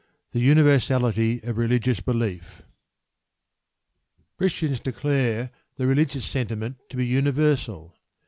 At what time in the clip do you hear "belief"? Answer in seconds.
1.99-2.63